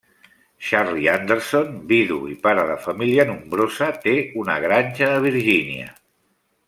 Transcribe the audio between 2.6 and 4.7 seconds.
de família nombrosa, té una